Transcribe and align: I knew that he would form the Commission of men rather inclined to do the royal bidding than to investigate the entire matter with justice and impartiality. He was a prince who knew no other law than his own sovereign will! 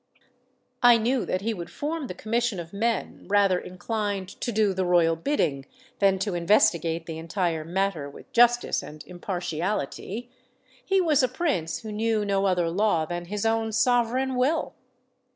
I 0.81 0.97
knew 0.97 1.27
that 1.27 1.41
he 1.41 1.53
would 1.53 1.69
form 1.69 2.07
the 2.07 2.15
Commission 2.15 2.59
of 2.59 2.73
men 2.73 3.25
rather 3.27 3.59
inclined 3.59 4.29
to 4.29 4.51
do 4.51 4.73
the 4.73 4.83
royal 4.83 5.15
bidding 5.15 5.67
than 5.99 6.17
to 6.25 6.33
investigate 6.33 7.05
the 7.05 7.19
entire 7.19 7.63
matter 7.63 8.09
with 8.09 8.31
justice 8.33 8.81
and 8.81 9.03
impartiality. 9.05 10.31
He 10.83 11.01
was 11.01 11.21
a 11.21 11.27
prince 11.27 11.81
who 11.81 11.91
knew 11.91 12.25
no 12.25 12.47
other 12.47 12.67
law 12.67 13.05
than 13.05 13.25
his 13.25 13.45
own 13.45 13.71
sovereign 13.71 14.33
will! 14.33 14.73